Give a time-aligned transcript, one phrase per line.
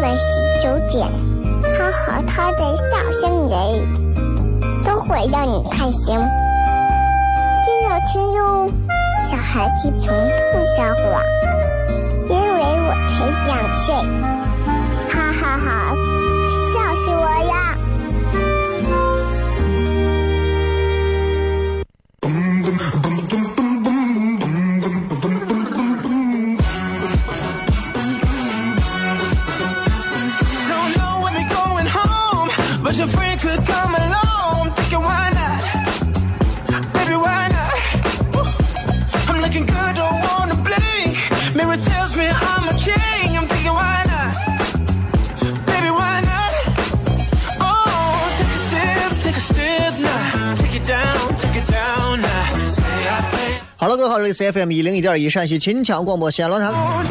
[0.00, 0.24] 晚十
[0.62, 1.06] 九点，
[1.74, 3.58] 他和他的笑声人，
[4.82, 6.18] 都会让你开心。
[7.62, 8.66] 记得听哟，
[9.20, 10.16] 小孩子从
[10.52, 11.22] 不撒谎，
[12.30, 13.94] 因为我才两岁。
[15.10, 15.94] 哈哈哈，
[32.90, 34.74] but your friend could come along.
[34.74, 35.62] Thinking why not?
[36.92, 37.74] Baby, why not?
[39.30, 41.14] I'm looking good, don't wanna blink.
[41.54, 43.38] Mirror tells me I'm a king.
[43.38, 44.34] I'm thinking why not?
[45.70, 46.52] Baby, why not?
[47.62, 50.54] Oh, take a sip, take a sip now.
[50.56, 52.42] Take it down, take it down now.
[52.74, 57.06] Say I say, 好了，各位好，这里是 FM 一零一点一陕西秦腔广播西安论坛，oh,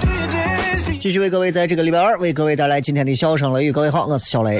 [1.00, 3.72] 继续为各位在这个礼拜二为各位带来今天的笑声雷雨。
[3.72, 4.60] 各位好，我是小雷。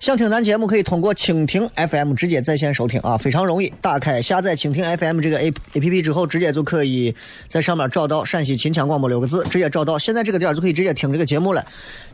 [0.00, 3.72] 想听咱节目可以通过蜻蜓 FM 直接在线收听啊，非常容易。
[3.80, 7.14] 打开下载蜻蜓 FM 这个 A A P P 之后，直接就可以
[7.48, 9.98] 在上面找到陕西秦腔广播六个字，直接找到。
[9.98, 11.64] 现在这个点就可以直接听这个节目了。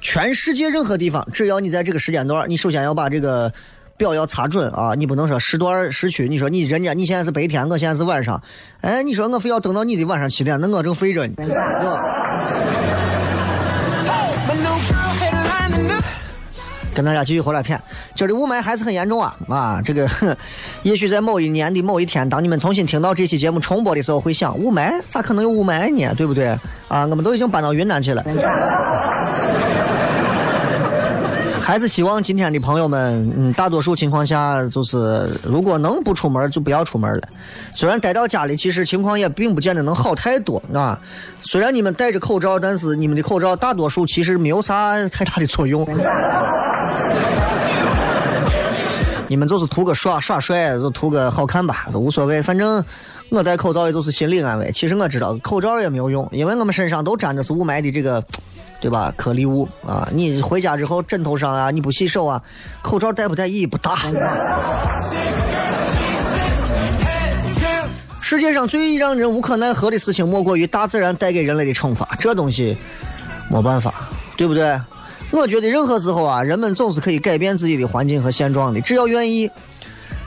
[0.01, 3.53] 全世界任何地方，只要你在这个时间段，你首先要把这个
[3.99, 6.27] 表要擦准啊，你不能说时段时区。
[6.27, 8.43] 你说你人家你现在是白天，我现在是晚上，
[8.81, 12.84] 哎，你说我非要等到你的晚上七点，那我正飞着呢，对吧？
[16.95, 17.79] 跟大家继续回来片，
[18.15, 19.83] 今儿的雾霾还是很严重啊啊！
[19.85, 20.09] 这个，
[20.85, 26.15] 也许在某一年的某一天，当你们重新听到这期节目重播的时候，会想雾霾咋可能有雾霾呢？
[26.17, 26.47] 对不对？
[26.89, 28.25] 啊，我们都已经搬到云南去了。
[31.65, 37.23] 还是希望今天的朋友们，嗯，大多数情况下就是，如果能不出门就不要出门了。
[37.73, 41.01] 虽然待到家里，其实情况也并不见得能好太多啊。
[41.41, 45.89] 虽然你们戴着口罩，但是你们的口罩大多数其实没有啥太大的作用。
[49.27, 52.43] 你们就是图个耍耍帅，就图个好看吧，都无所谓。
[52.43, 52.85] 反正
[53.31, 54.71] 我戴口罩也就是心理安慰。
[54.73, 58.23] 其实我知道口罩也没有用，因为我们身上都沾的是雾霾的这个，
[58.85, 59.11] 对吧？
[59.17, 62.43] 颗粒物啊，你回家之后枕头上啊，你不洗手啊，
[62.83, 63.97] 口罩戴不戴意义不大。
[68.21, 72.07] 世界上最让人无可奈何的事情，莫过于大自然带给人类的惩罚。
[72.21, 72.77] 这东西
[73.51, 73.95] 没办法，
[74.37, 74.79] 对不对？
[75.31, 79.51] 我觉得任何时候啊，人们总是可以改变自己的环境和现状的，只要愿意。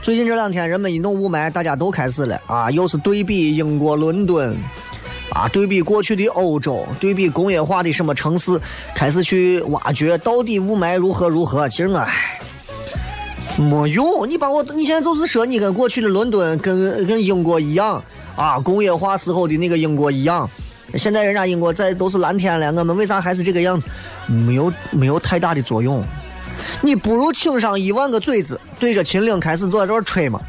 [0.02, 4.56] 最近这两天，人们一弄雾霾，大家都开始了啊，又是对比英国伦敦，
[5.30, 8.58] 啊，对比过去的欧洲，对比工业化的什么城市，
[8.94, 11.68] 开始去挖掘到底雾霾如何如何。
[11.68, 12.40] 其实我，唉，
[13.56, 14.28] 没用。
[14.28, 18.02] 你把我，你现在就是说你跟过去的伦敦跟跟英国一样
[18.36, 20.48] 啊，工业化时候的那个英国一样。
[20.94, 23.86] 现在人家英国在都是蓝天了，我们为啥还是这个样子？
[24.26, 26.02] 没有没有太大的作用。
[26.80, 30.40] 你不如请上一万个嘴子，对着秦岭开始坐在这儿吹嘛。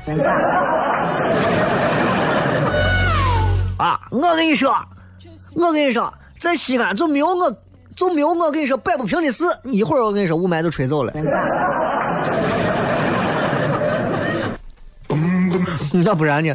[4.10, 4.76] 啊，我跟你说，
[5.56, 7.56] 我跟你说，在西安就没有我，
[7.96, 9.44] 就没有我跟你说摆不平的事。
[9.64, 11.14] 一会儿我跟你说，雾霾就吹走了。
[15.92, 16.54] 那不然呢?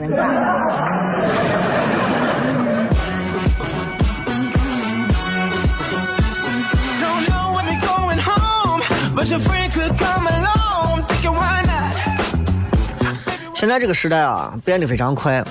[13.55, 15.43] 现在这个时代啊，变得非常快。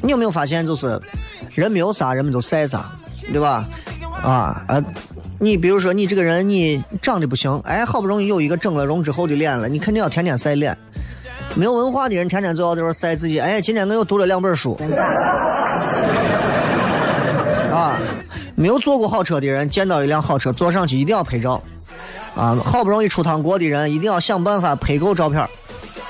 [0.00, 0.98] 你有没有发现，就是
[1.58, 2.92] 人没有啥，人们就晒啥，
[3.32, 3.66] 对吧？
[4.22, 4.80] 啊啊，
[5.40, 10.78] 你比如说你这个人，你长得不行，哎，好不容易有一个整了容之后的脸了，你肯定要天天晒脸。
[11.56, 13.40] 没有文化的人，天天就要在这晒自己。
[13.40, 14.78] 哎，今天我又读了两本书。
[17.74, 17.98] 啊，
[18.54, 21.60] 没有坐过好车的人，见到一辆好车，坐上去一定要拍照。
[22.36, 25.44] 啊，好不容易出趟国的人，一定要想办法拍够照片，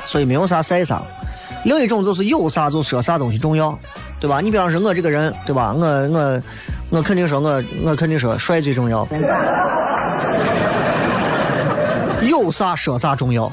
[0.05, 1.01] 所以没有啥晒啥。
[1.65, 3.79] 另一种就是有啥就说啥东西重要，
[4.21, 4.41] 对吧？
[4.41, 5.73] 你比方说我这个人，对吧？
[5.73, 6.43] 我我
[6.91, 9.07] 我肯定说我我肯定说帅最重要，
[12.23, 13.51] 有啥说啥重要。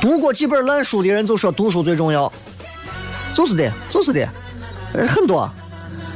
[0.00, 2.32] 读过几本烂书的人就说读书最重要，
[3.34, 4.28] 就是的，就是的，
[5.08, 5.50] 很多。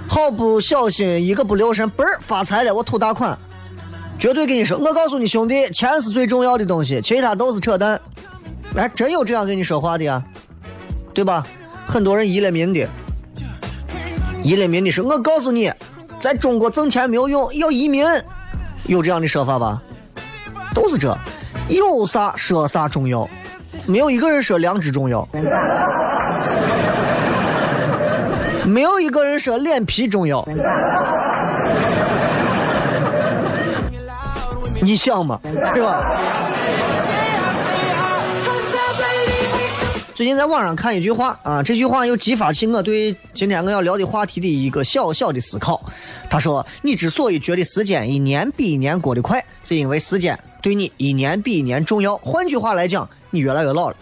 [0.09, 3.39] 好不小心一个不留神，嘣儿发财了，我吐大款。
[4.19, 8.01] 绝对跟你说，我告诉你兄弟，钱是最重要的东西，其他都是扯淡。
[8.75, 10.23] 哎，真有这样跟你说话的呀，
[11.21, 11.45] 对吧？
[11.87, 12.89] 很多人移了民的，
[14.43, 15.71] 移了民的是，我告诉你，
[16.19, 18.07] 在中国挣钱没有用，要移民，
[18.87, 19.83] 有这样的说法吧？
[20.75, 21.15] 都是这，
[21.69, 23.29] 有啥说啥重要，
[23.85, 25.29] 没有一个人说良知重要，
[28.65, 30.43] 没有一个人说脸皮重要。
[34.81, 36.03] 你想嘛，对吧？
[40.21, 45.83] 最近在网上看一句话啊，这句话又激发起我对今天我要聊的话题的一个小小的思考。
[46.29, 52.19] 他说：“你之所以觉得时间一年比一年过得快，是因为时间对你一年比一年重要。
[52.19, 53.97] 换句话来讲，你越来越老了。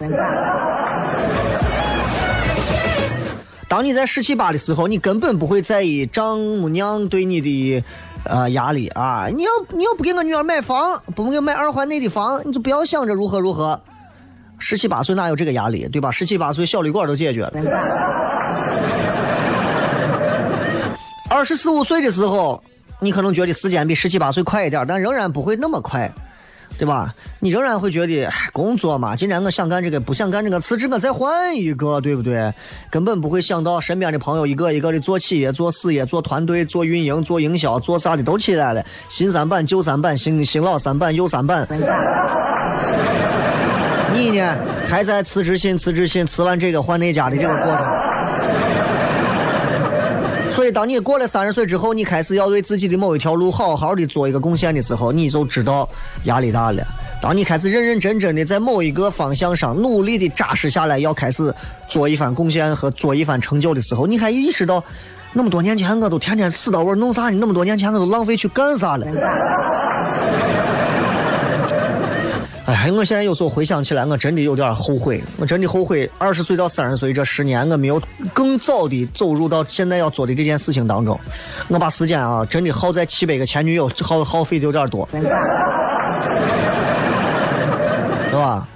[3.69, 7.85] 当你在十七八的时候，你根本不会在意丈母娘对你的
[8.25, 9.29] 呃压力啊！
[9.32, 13.81] 你要你要不给我女儿买房，不给我买二环内的房，你就不要想着如何如何。
[14.58, 16.10] 十七八岁哪有这个压力，对吧？
[16.10, 17.52] 十七八岁小旅馆都解决了。
[21.31, 22.62] 二十四五岁的时候，
[23.00, 26.10] 你可能觉得时间比十七八岁快一点，但仍然不会那么快，
[26.76, 27.14] 对吧？
[27.38, 32.52] 你仍然会觉得，哎，工作嘛，今天我想干这个，不想干这个，辞职我再换一个，对不对？
[32.90, 41.69] 根本不会想到身边的朋友一个一个的做企业、做事业、做团队、做运营、做营销、做啥的都起来了，新三板、旧三板、新新老三板、又三板。
[44.19, 44.56] 你呢，
[44.88, 47.87] 还在辞职信、辞职信，辞完这个换那家的这个过程。
[50.55, 55.88] 所以，当你过了三十岁之后，你开始要对自己的某一条路好好的做一个贡献的时候，你就知道
[56.25, 56.82] 压力大了。
[57.23, 61.55] 当你开始认认真真的在某一个方向上努力的扎实下来，要开始
[61.88, 64.82] 做一番贡献和做一番成就的时候，你还意识到，
[65.32, 67.38] 那么多年前我都天天死到位弄啥呢？
[67.41, 69.06] 那么多年前我都浪费去干啥了？
[72.69, 75.25] 哎，我现在有时候回想起来，我真的有点后悔。
[75.38, 77.99] 我真的后悔，二十岁到三十岁这十年，我没有
[78.35, 81.19] 更早的走入到现在要做的这件事情当中。
[81.69, 85.23] 我把时间啊，真的耗在七百个前女友，耗耗费的有点多，对
[88.32, 88.69] 吧？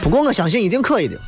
[0.00, 1.20] 不过我相信一定可以的，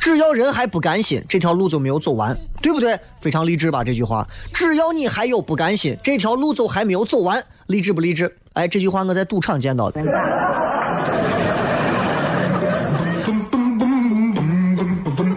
[0.00, 2.96] 只要人还不甘心，这条路就没有走完，对不对？
[3.20, 4.24] 非常励志吧这句话。
[4.54, 8.34] 只要你还有不甘心，这条路就还没有走完，励志不励志？
[8.54, 10.02] 哎，这句话我在赌场见到的。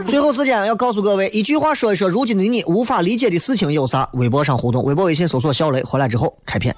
[0.07, 4.07] 最后时间要告诉各位一句话，说一说如今的你无法理解的事情有啥？
[4.13, 6.74] 微博上互动，微博、微信搜索“小雷”，回来之后开片。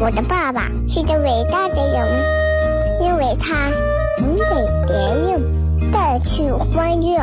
[0.00, 3.70] 我的爸爸是个伟大的人，因为他
[4.18, 4.44] 能给
[4.88, 7.20] 别人带去欢乐。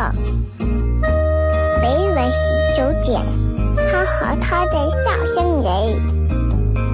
[1.81, 1.85] 每
[2.15, 2.37] 晚十
[2.75, 3.21] 九点，
[3.87, 5.67] 他和他的笑声人，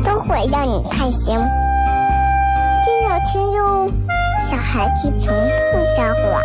[0.03, 1.37] 都会让你开心。
[2.83, 3.89] 记得听哟，
[4.39, 5.33] 小孩子从
[5.71, 6.43] 不撒谎，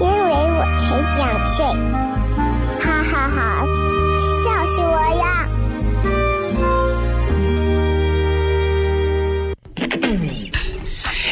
[0.00, 0.84] 因为我才
[1.16, 1.64] 两岁。
[2.80, 3.66] 哈哈哈，
[4.44, 5.24] 笑死我呀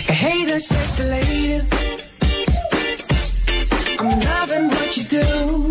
[0.09, 1.63] ！Hey there, sexy lady.
[3.99, 5.71] I'm loving what you do.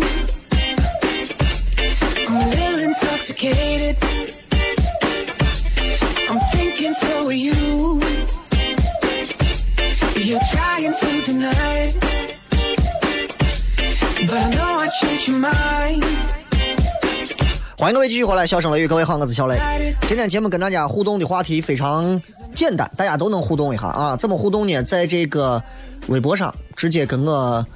[17.82, 19.58] 欢迎各位继续回来，笑声雷雨，各位好，我是小雷。
[20.02, 22.22] 今天节目跟大家互动的话题非常
[22.54, 24.16] 简单，大家都能互动一下啊。
[24.16, 24.80] 怎么互动呢？
[24.84, 25.60] 在这个
[26.06, 27.66] 微博上直接跟我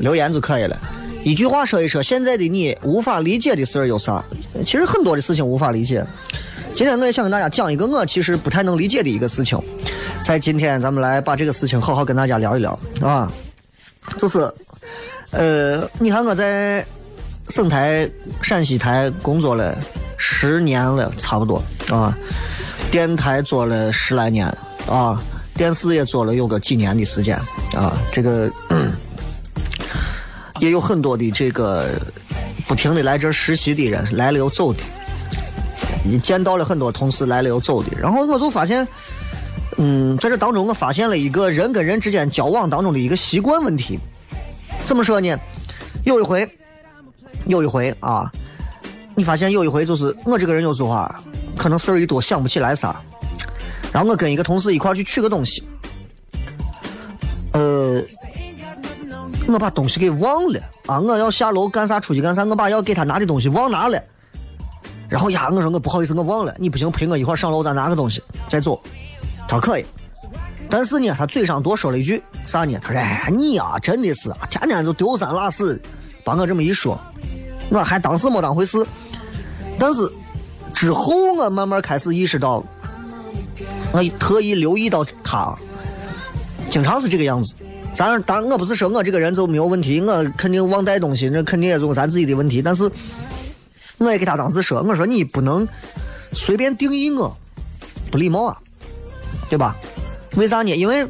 [0.00, 0.76] 留言就可以了。
[1.22, 4.24] 一句话说一说，现在的你无法理解的事儿有啥？
[4.66, 6.04] 其实很多的事情无法理解。
[6.74, 9.56] 今天我也想跟大家讲一个我其实不太能理解的一个事情。
[10.24, 13.30] 在今天，咱们来把这个事情好好跟大家聊一聊啊。
[14.18, 14.52] 就是，
[15.30, 16.84] 呃，你看我在
[17.52, 18.08] 省台、
[18.40, 19.76] 陕西台工作了
[20.16, 22.16] 十年了，差不多啊。
[22.90, 24.46] 电台做了十来年
[24.88, 25.22] 啊，
[25.54, 27.36] 电视也做了有个几年的时间
[27.74, 27.92] 啊。
[28.10, 28.50] 这个、
[30.60, 31.90] 也有很多的这个
[32.66, 34.82] 不停的来这实习的人，来了又走的，
[36.10, 37.90] 也见到了很多同事来了又走的。
[38.00, 38.88] 然后我就发现，
[39.76, 43.98] 嗯，在这当中我发现了一个人跟人之间交往当中的一个习惯问题。
[44.86, 45.38] 怎么说呢？
[46.04, 46.48] 有一回，
[47.46, 48.30] 有一回啊，
[49.14, 51.22] 你发现有一回就是我这个人有时候啊，
[51.56, 53.00] 可能事儿一多想不起来啥，
[53.92, 55.62] 然后我跟一个同事一块去取个东西，
[57.52, 58.02] 呃，
[59.48, 61.00] 我把东西给忘了啊！
[61.00, 64.00] 我要下楼干啥出去干啥，我把要给他拿的东西忘拿了。
[65.08, 68.80] 然后呀，我说我不好意思，我忘了，你不行陪我一块上楼，咱拿个东西再走。
[69.46, 69.84] 他说可以，
[70.70, 72.78] 但是呢，他嘴上多说了一句啥呢？
[72.80, 75.78] 他说：“哎，你呀，真的是啊，天天就丢三落四，
[76.24, 76.98] 把我这么一说，
[77.70, 78.84] 我还当时没当回事。
[79.78, 80.10] 但是
[80.74, 82.64] 之后我慢慢开始意识到，
[83.92, 85.54] 我特意留意到他
[86.70, 87.54] 经常是这个样子。
[87.94, 92.62] 咱当然我不是说我这个人就没有问题，我肯定忘带东西，那肯定也是咱自己的问题。
[92.62, 92.90] 但是
[93.98, 95.68] 我也给他当时说，我说你不能
[96.32, 97.36] 随便定义我，
[98.10, 98.56] 不礼貌啊，
[99.50, 99.76] 对吧？
[100.36, 100.74] 为啥呢？
[100.74, 101.06] 因为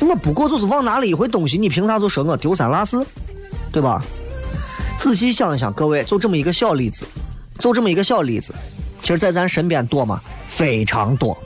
[0.00, 3.04] 我不过就是忘拿了一回东西，你凭啥就说我丢三落四，
[3.72, 4.04] 对吧？
[4.98, 7.04] 仔细想一想，各位，就这么一个小例子，
[7.58, 8.54] 就这么一个小例子，
[9.00, 10.20] 其实，在咱身边多吗？
[10.46, 11.36] 非常多。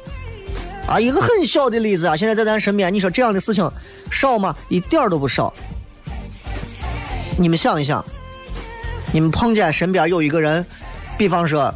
[0.86, 3.70] 啊，一个很小的例子啊，现在在咱身边，你说这样的事情
[4.10, 4.54] 少吗？
[4.68, 5.52] 一点都不少。
[7.38, 8.04] 你们想一想，
[9.12, 10.64] 你们碰见身边有一个人，
[11.16, 11.72] 比方说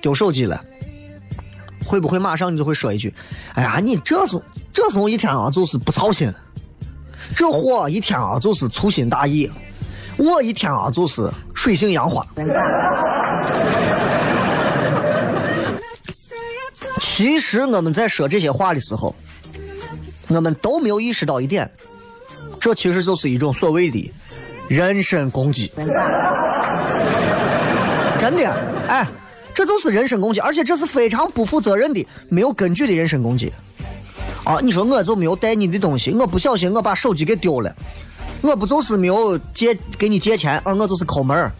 [0.00, 0.64] 丢手机了，
[1.84, 3.12] 会不会马上你就会说一句
[3.54, 6.30] ：“哎呀，你这时候这时候一天啊，就是不操心；
[7.36, 9.48] 这货一天啊，就是粗心大意；
[10.18, 12.26] 我一天啊，就是水性杨花。”
[17.00, 19.14] 其实我们在说这些话的时候，
[20.28, 21.68] 我们都没有意识到一点，
[22.60, 24.12] 这其实就是一种所谓的
[24.68, 25.72] 人身攻击。
[28.18, 28.56] 真的，
[28.88, 29.06] 哎，
[29.54, 33.52] 这就是人身攻击，而且这是非常不负责任的、没有根据的人身攻击。
[34.44, 37.74] 啊，你说我就没有带你的东西，我不小心我把手机给丢了，
[38.40, 40.72] 我不就是没有借给你借钱啊？
[40.74, 41.52] 我就是抠门儿，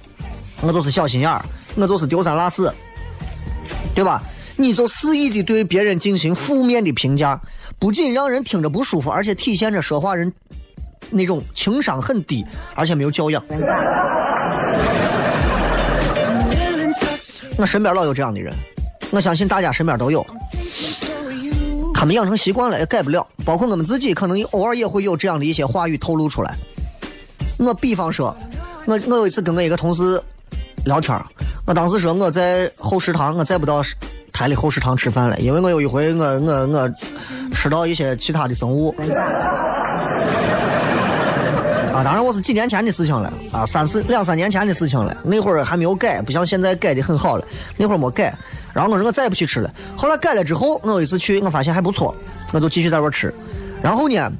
[0.60, 1.44] 我就是小心眼儿，
[1.76, 2.72] 我就是丢三落四，
[3.94, 4.22] 对吧？
[4.56, 7.40] 你就肆意的对别人进行负面的评价，
[7.78, 10.32] 不仅让人听着不舒服，而且体现着说话人
[11.10, 12.44] 那种情商很低，
[12.74, 13.42] 而且没有教养。
[17.56, 18.54] 我身边老有这样的人，
[19.10, 20.26] 我相信大家身边都有。
[21.98, 26.54] 他们养成习惯了也改不了，包括我们自己，可能偶尔也会有这样的一些话语透露出来。
[27.58, 28.32] 我比方说，
[28.86, 30.22] 我我有一次跟我一个同事
[30.84, 31.20] 聊天，
[31.66, 33.82] 我当时说我在后食堂，我再不到
[34.32, 36.88] 台里后食堂吃饭了，因为我有一回我我我
[37.52, 38.94] 吃到一些其他的生物。
[41.92, 47.44] 啊，当然我是几年前的事情了，啊，三四两三年前的事情了，那会儿还没有改，不像现在改的很好了，
[47.76, 48.36] 那会儿没改。
[48.72, 49.72] 然后我说我再也不去吃了。
[49.96, 52.14] 后来改了之后，我有一次去，我发现还不错，
[52.52, 53.34] 我就继续在那吃。
[53.82, 54.30] 然后呢，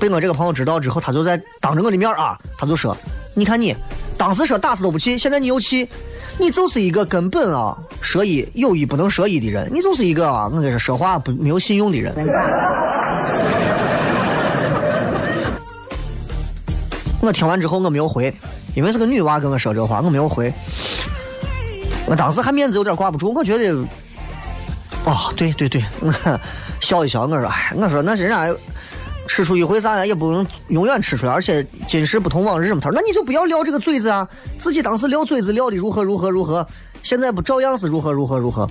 [0.00, 2.96] 被我这个朋友知道之后，他就在当着我的面啊，他就说
[3.34, 3.76] ：“你看你，
[4.16, 5.88] 当时说打死都不去，现在你又去，
[6.38, 12.14] 你就是一个根本啊说一有一不能说一的人，你就是一个啊，我跟你说说话不没有信用的人。”
[17.20, 18.34] 我听完之后我没有回，
[18.74, 20.52] 因为是个女娃跟我说这话，我没有回。
[22.06, 23.72] 我当时还面子有点挂不住，我觉得，
[25.04, 25.84] 哦，对对对，
[26.80, 28.52] 笑一笑，我说，哎，我说那人家
[29.28, 32.80] 吃出一回啥也不能永远吃出来，而且今时不同往日嘛。
[32.82, 34.26] 他说那你就不要撂这个嘴子啊，
[34.58, 36.66] 自己当时撂嘴子撂的如何如何如何，
[37.02, 38.68] 现在不照样是如何如何如何？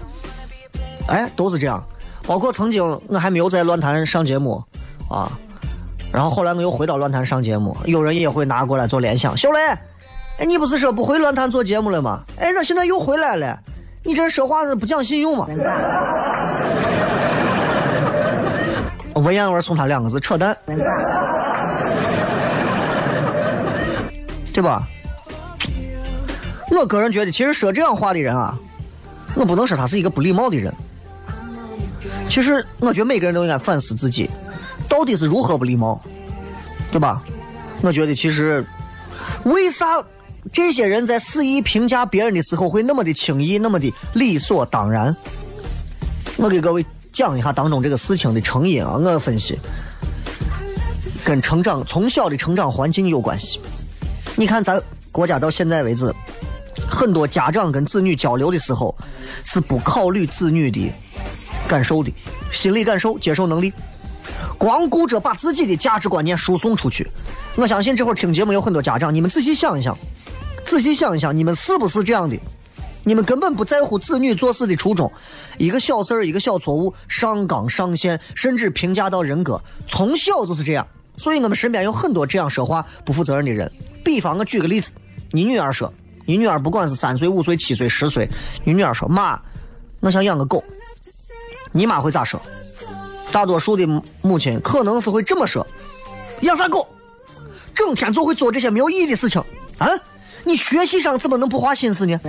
[1.07, 1.81] 哎，都是这样。
[2.27, 4.61] 包括曾经我还没有在乱坛上节目
[5.09, 5.31] 啊。
[6.11, 9.37] 然后后来我又回到乱坛上节目，有人也会拿过来做联想。
[9.37, 9.59] 小雷，
[10.39, 12.21] 哎，你不是说不回乱坛做节目了吗？
[12.39, 13.59] 哎，那现在又回来了，
[14.03, 15.47] 你这说话是不讲信用吗？
[19.15, 20.55] 文言文送他两个字：扯淡，
[24.53, 24.87] 对吧？
[26.71, 28.57] 我个人觉得，其实说这样话的人啊，
[29.35, 30.73] 我不能说他是一个不礼貌的人。
[32.29, 34.29] 其实，我觉得每个人都应该反思自己。
[34.89, 36.01] 到底是如何不礼貌，
[36.91, 37.23] 对吧？
[37.81, 38.65] 我觉得其实，
[39.43, 40.03] 为啥
[40.51, 45.15] 这些人在肆意评价别人的时候会那么的轻易，那么的理所当然？
[46.35, 49.57] 我给各位讲一下当中这个事情的成因啊，我分析，
[51.23, 53.61] 跟成长从小的成长环境有关系。
[54.35, 54.81] 你看咱
[55.11, 56.13] 国家到现在为止，
[56.87, 58.93] 很多家长跟子女交流的时候，
[59.45, 60.91] 是不考虑子女的
[61.67, 62.11] 感受的，
[62.51, 63.71] 心理感受、接受能力。
[64.59, 67.09] 光顾着把自己的价值观念输送出去，
[67.55, 69.97] 我相信这会儿听节目有很多家长，你们仔细想一想，
[70.65, 72.37] 仔细想一想，你们是不是这样的？
[73.05, 75.09] 你们根本不在乎子女做事的初衷，
[75.57, 80.85] 一个小事儿，一个小错误，上纲上线，甚至评价到人格，从小就是这样。
[81.15, 83.71] 所以我们身边有很多这样说话不负责任的人。
[84.03, 84.91] 比方，我举个例子，
[85.31, 85.91] 你女儿说，
[86.25, 88.29] 你女儿不管是三岁、五岁、七岁、十岁，
[88.65, 89.39] 你女儿说妈，
[90.01, 90.61] 我想养个狗，
[91.71, 92.41] 你妈会咋说？
[93.31, 93.85] 大多数的
[94.21, 95.65] 母亲可能是会这么说：
[96.41, 96.87] 养啥狗？
[97.73, 99.41] 整天就会做这些没有意义的事情
[99.77, 99.87] 啊！
[100.43, 102.19] 你学习上怎么能不花心思呢？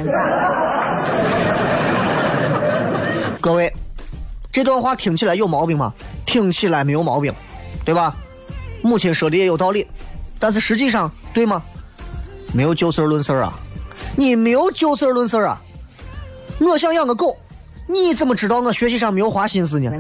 [3.40, 3.72] 各位，
[4.52, 5.92] 这段话听起来有毛病吗？
[6.26, 7.34] 听起来没有毛病，
[7.84, 8.14] 对吧？
[8.82, 9.88] 母亲说的也有道理，
[10.38, 11.62] 但是实际上对吗？
[12.52, 13.52] 没有就事论事啊！
[14.16, 15.60] 你没有就事论事啊！
[16.60, 17.36] 我想养个狗，
[17.88, 19.90] 你怎么知道我学习上没有花心思呢？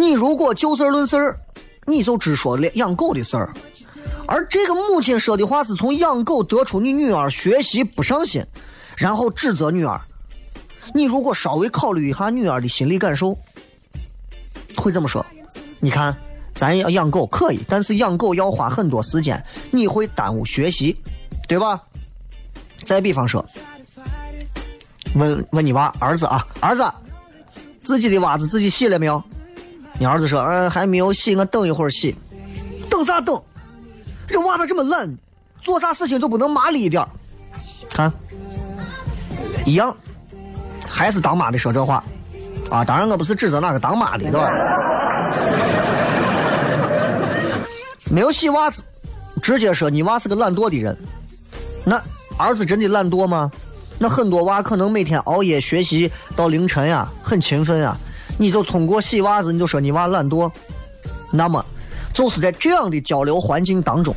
[0.00, 1.36] 你如果就事论事
[1.86, 3.52] 你就只说了养狗的事儿。
[4.26, 8.42] 而这个母亲说的话是从养狗得出你女儿学习不上心，
[8.96, 10.00] 然后指责女儿。
[10.94, 13.36] 你如果稍微考虑一下女儿的心理感受，
[14.74, 15.24] 会这么说：
[15.80, 16.16] 你看，
[16.54, 20.96] 咱要养狗可以，但是养狗要花很多时间，你会耽误学习，
[21.46, 21.78] 对吧？
[22.84, 23.44] 再比方说，
[25.14, 26.90] 问问你娃儿子啊，儿子，
[27.84, 29.22] 自己的袜子自己洗了没有？
[30.00, 32.16] 你儿子说：嗯，还没有洗，我等一会儿洗。
[32.88, 33.38] 等啥等？
[34.26, 35.14] 这娃咋这么懒？
[35.60, 37.06] 做啥事情就不能麻利一点？
[37.90, 38.10] 看，
[39.66, 39.94] 一样，
[40.88, 42.02] 还是当妈的说这话
[42.70, 42.82] 啊！
[42.82, 44.50] 当然，我不是指责哪个当妈的，对吧？
[48.10, 48.82] 没有洗袜子，
[49.42, 50.96] 直接说你娃是个懒惰的人。
[51.84, 52.02] 那
[52.38, 53.52] 儿子真的懒惰吗？
[53.98, 57.94] 那很多娃可能每天熬夜学习到凌晨呀，很勤奋呀。
[58.40, 60.50] 你就通过洗袜子，你就说你娃懒惰，
[61.30, 61.62] 那么。
[62.12, 64.12] 就是在这样的交流环境当中，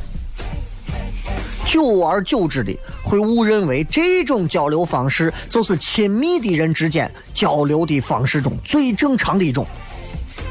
[1.64, 9.64] 久而久之的会误认为这种交流方式就是亲密的人之间交流的方式中最正常的一种，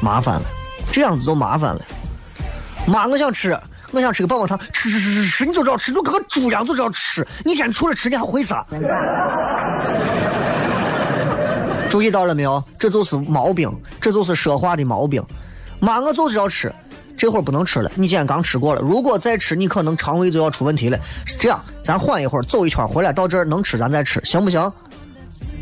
[0.00, 0.42] 麻烦了，
[0.90, 1.84] 这样子就麻烦了。
[2.86, 3.58] 妈，我想吃，
[3.90, 7.26] 我想吃个棒棒糖，吃吃吃吃吃，你就知道吃，就跟个猪一样就知道吃。
[7.44, 8.64] 你一天除了吃，你还会啥？
[11.94, 12.60] 注意到了没有？
[12.76, 15.22] 这就是毛病，这就是说话的毛病。
[15.78, 16.74] 妈，我就知道吃。
[17.16, 18.80] 这会儿不能吃了，你今天刚吃过了。
[18.80, 20.98] 如果再吃，你可能肠胃就要出问题了。
[21.24, 24.72] 是这样，咱缓一会儿，走一圈回来到这儿能吃，咱再吃，行不行？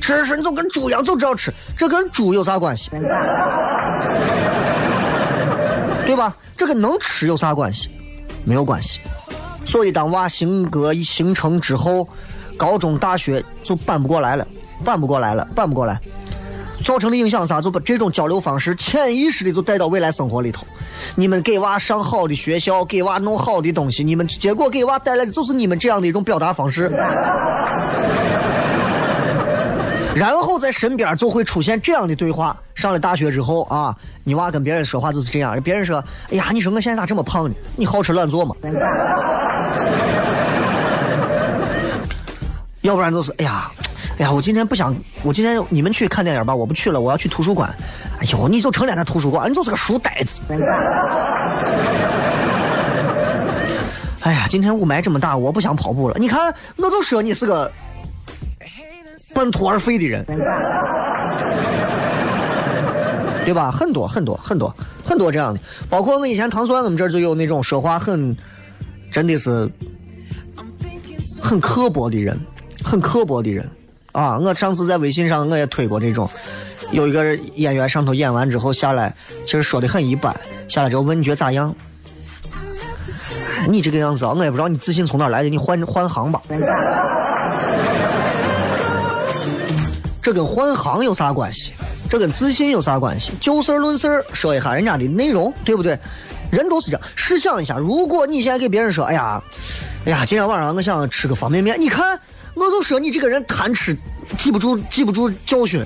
[0.01, 2.89] 吃吃，你就跟猪一样，就知道吃，这跟猪有啥关系？
[6.07, 6.35] 对吧？
[6.57, 7.91] 这跟能吃有啥关系？
[8.47, 9.01] 没有关系。
[9.67, 12.09] 所以，当娃性格形成之后，
[12.57, 14.49] 高中、大学就扳不过来了，
[14.83, 16.01] 扳不过来了，扳不过来。
[16.83, 17.61] 造成的影响啥？
[17.61, 20.67] 就把这种交流方式潜意识的就带到未来生活里头。
[21.15, 26.89] 你们给娃上好的学校，给娃弄好的东西，你们结果给娃带来的就是你们这样的一种表达方式。
[30.15, 32.57] 然后在身边就会出现这样的对话。
[32.75, 35.61] 上了大学之后啊，你娃跟别人说话就是这样。
[35.63, 37.55] 别人说：“哎呀，你说我现在咋这么胖呢？
[37.77, 38.55] 你好吃懒做嘛？”
[42.83, 43.71] 要不然就是：“哎呀。”
[44.19, 47.75] 哎呀，我今天不想，我今天你们去看电影吧，我不去了，我要去图书馆。
[48.21, 50.43] 哎呦，你就成天在图书馆，你就是个书呆子。
[54.21, 56.17] 哎呀，今天雾霾这么大，我不想跑步了。
[56.19, 57.71] 你看，我就说你是个
[59.35, 60.25] 半途而废的人，
[63.45, 63.71] 对吧？
[63.73, 64.73] 很多很多很多
[65.05, 65.61] 很多这样的，
[65.91, 68.37] 包括我以前唐酸，我们这儿就有那种说话很，
[69.11, 69.69] 真的是
[71.41, 72.39] 很刻薄的人，
[72.85, 73.69] 很刻薄的人。
[74.13, 74.39] 啊！
[74.39, 76.29] 我上次在微信上我也推过这种，
[76.91, 79.13] 有一个演员上头演完之后下来，
[79.45, 80.35] 其实说的很一般。
[80.69, 81.75] 下来之后问你觉得咋样？
[83.69, 86.43] 你这个样子啊，我也不知道你自信从哪来的，你换换行吧。
[90.21, 91.73] 这跟换行有啥关系？
[92.11, 93.33] 这跟自信有啥关系？
[93.41, 95.99] 就事论事说一下人家的内容，对不对？
[96.51, 97.03] 人都是这样。
[97.17, 99.43] 试想一下，如果你现在给别人说：“哎呀，
[100.05, 102.21] 哎呀，今天晚上我想吃个方便面。”你看。
[102.55, 103.97] 我就说你这个人贪吃，
[104.39, 105.85] 记不住记不住教训。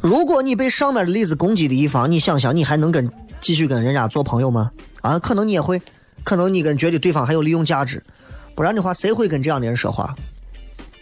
[0.00, 4.70] 如果你被上面的例子攻击的一方，你想想，你还能跟继续跟人家做朋友吗？
[5.02, 5.82] 啊，可能你也会，
[6.24, 8.02] 可能你跟觉得对方还有利用价值，
[8.54, 10.14] 不然的话，谁会跟这样的人说话？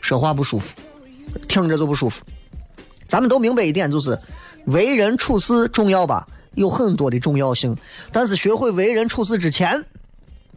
[0.02, 0.80] 说话不舒服，
[1.46, 2.22] 听着就不舒服。
[3.06, 4.18] 咱们都明白一点，就是
[4.66, 7.76] 为人处事重要吧，有很多的重要性，
[8.10, 9.84] 但是学会为人处事之前。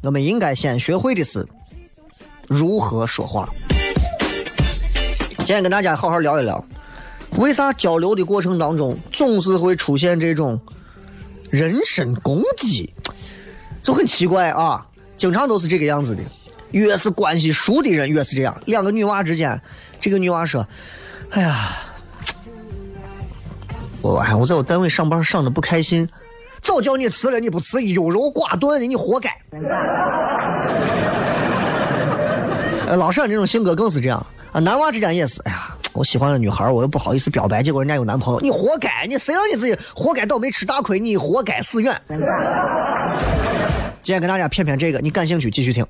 [0.03, 1.47] 我们应该先学会的是
[2.47, 3.47] 如何说话。
[5.37, 6.63] 今天跟大家好好聊一聊，
[7.37, 10.59] 为啥交流的过程当中总是会出现这种
[11.51, 12.91] 人身攻击，
[13.83, 14.83] 就很奇怪啊，
[15.17, 16.23] 经常都是这个样子的。
[16.71, 18.59] 越是关系熟的人，越是这样。
[18.65, 19.61] 两个女娃之间，
[19.99, 20.65] 这个女娃说
[21.29, 21.77] ：“哎呀，
[24.01, 26.07] 我哎，我在我单位上班上的不开心，
[26.61, 29.29] 早叫你辞了，你不辞，优柔寡断的，你活该。”
[32.87, 34.59] 呃，老沈这种性格更是这样啊。
[34.59, 41.99] 男娃之间也是，哎呀，我喜欢的女孩，我又不好意思表白，结果人家有男朋友，你活该，你谁让你自己活该倒霉吃大亏，你活该死远。
[44.03, 45.85] 今天跟大家骗骗这个，你感兴趣继续听。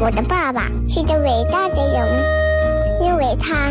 [0.00, 2.06] 我的爸爸是个伟大的人，
[3.02, 3.70] 因为他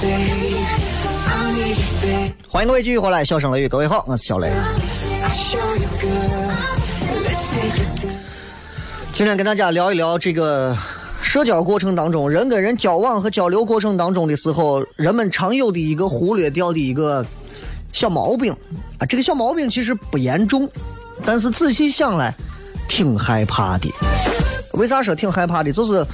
[2.53, 4.51] 欢迎各位继续回来，笑声雷雨，各位好，我是小雷。
[9.13, 10.77] 今天跟大家聊一聊这个
[11.21, 17.25] 社交过程当中，人跟人交往和交流过程当中的时候，人们常有的一个忽略掉的一个
[17.93, 18.51] 小毛病
[18.97, 19.05] 啊。
[19.07, 20.69] 这个小毛病其实不严重，
[21.25, 22.35] 但是仔细想来，
[22.85, 23.89] 挺害怕的。
[24.75, 25.71] 为啥说挺害怕的？
[25.71, 26.05] 就是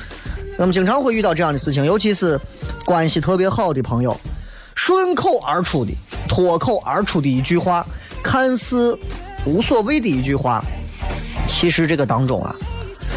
[0.60, 2.40] 我们经常会遇到这样的事情，尤其是
[2.86, 4.16] 关系特别好的朋友，
[4.78, 5.92] 顺口而出的、
[6.30, 7.86] 脱口而出的一句话，
[8.24, 8.98] 看似
[9.44, 10.64] 无所谓的一句话，
[11.48, 12.56] 其实这个当中啊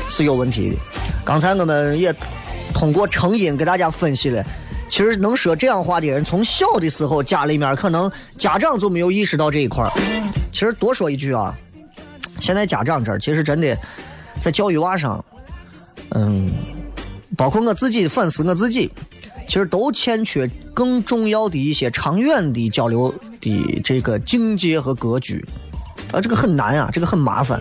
[0.09, 0.77] 是有问题的。
[1.23, 2.12] 刚才我们也
[2.75, 4.42] 通过成因给大家分析了，
[4.88, 9.92] 其实能说这样话的人，从小的时候家里面可能家长就没有意识到这一块儿。
[10.51, 11.55] 其实多说一句啊，
[12.40, 13.77] 现在家长这其实真的
[14.40, 15.23] 在教育娃上，
[16.12, 16.51] 嗯，
[17.37, 18.90] 包括我自己反思我自己，
[19.50, 25.44] 其实都欠缺更重要的一些长远的交流的这个境界和格局。
[26.12, 27.60] 啊，这个很难啊，这个很麻烦。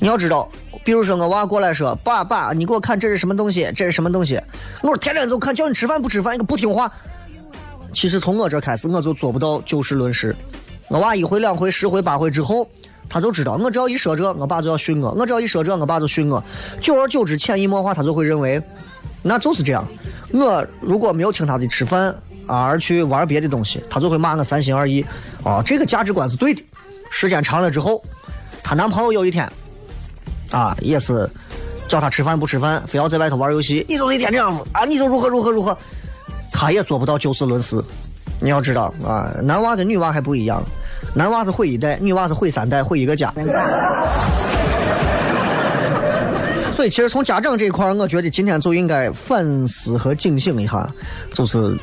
[0.00, 0.48] 你要知道，
[0.84, 3.70] 比如说我娃过来说：“爸爸，你给我看这是什么东西？
[3.76, 4.34] 这是什么东西？”
[4.82, 6.90] 我说：“天天就看，叫你吃饭不吃饭，你个不听话。”
[7.94, 10.34] 其实从我这开始，我就做不到就事论事。
[10.88, 12.68] 我娃一回两回十回八回之后，
[13.08, 16.42] 他就知道，我只要一说这，我爸就要训我；我只要一说这，我爸就训我。
[16.80, 18.60] 久而久之，潜移默化，他就会认为，
[19.26, 19.84] 那就是这样。
[20.32, 22.14] 我如果没有听他的吃饭，
[22.46, 25.04] 而去玩别的东西，他就会骂我三心二意。
[25.42, 26.62] 哦，这个价值观是对的。
[27.10, 28.02] 时间长了之后，
[28.62, 29.50] 她男朋友有一天，
[30.50, 31.28] 啊，也是
[31.88, 35.76] 叫她吃饭不吃饭，非要在外头玩游戏，你就一天这样子啊，你就如何如何如何，
[36.52, 37.82] 她也做不到就事论事。
[38.40, 40.62] 你要知道啊，男娃跟女娃还不一样，
[41.14, 43.32] 男娃是毁一代，女娃是毁三代，毁一个家。
[46.76, 50.92] 所以，其实从家长这一块，我觉得今天就应该反思和警醒一下，
[51.32, 51.74] 就是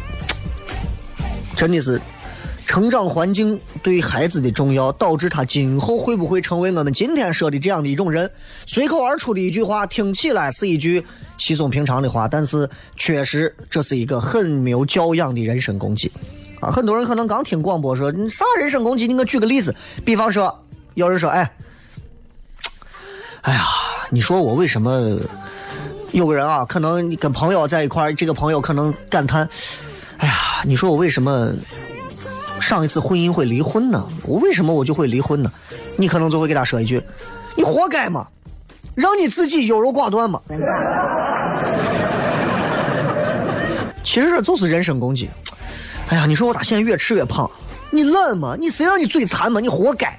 [1.58, 1.99] 真的是
[2.67, 8.29] 成长环境对孩子的重要，导致他今后会不会成为我们今天说的这样的一种人？
[8.67, 11.03] 随口而出的一句话，听起来是一句
[11.39, 16.12] 稀松平常的话，但是确实这是一个很没有教养的人身攻击
[16.62, 16.69] 啊！
[16.69, 19.75] 很多人可能刚听广播说你啥人身攻击，你给我举个例子，
[20.06, 21.51] 比方说有人说，哎，
[23.41, 23.65] 哎呀，
[24.10, 25.18] 你说我为什么？
[26.12, 29.50] 有个人啊，可能你跟朋友在一块儿，这个朋友可能感叹，
[30.18, 31.52] 哎呀，你说我为什么？
[32.62, 34.08] 上一次婚姻会离婚呢？
[34.26, 35.52] 我为什么我就会离婚呢？
[35.98, 37.02] 你可能就会给他说一句
[37.58, 38.28] ：“你活该嘛，
[38.96, 40.39] 让你自己优柔寡断嘛。”
[44.04, 45.30] 其实这就是人身攻击。
[46.10, 47.50] 哎呀，你说我咋现在越吃越胖？
[47.89, 48.56] 你懒吗？
[48.60, 49.60] 你谁让你嘴馋吗？
[49.60, 50.18] 你活该。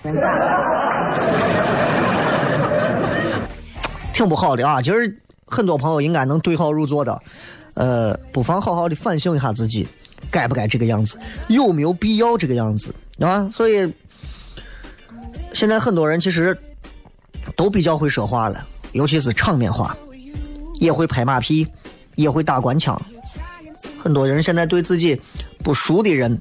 [4.14, 4.80] 挺不好的啊！
[4.80, 7.20] 其实很多朋友应该能对号入座的，
[7.74, 9.86] 呃，不妨好好的反省一下自己。
[10.30, 11.18] 该不该这个样子？
[11.48, 12.94] 有没有必要这个样子？
[13.18, 13.92] 啊，所以
[15.52, 16.56] 现在很多人其实
[17.56, 19.94] 都比较会说话了，尤其是场面话，
[20.76, 21.66] 也会拍马屁，
[22.14, 23.00] 也会打官腔。
[23.98, 25.20] 很多人现在对自己
[25.62, 26.40] 不熟的人，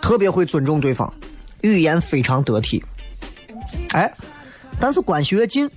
[0.00, 1.12] 特别会尊重对方，
[1.62, 2.84] 语言非常得体。
[3.92, 4.12] 哎，
[4.78, 5.68] 但是关系越近，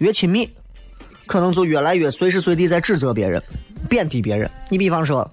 [0.00, 0.50] 越亲密，
[1.26, 3.42] 可能就越来越随时随地在指责别人、
[3.88, 4.50] 贬低别人。
[4.68, 5.30] 你比方说，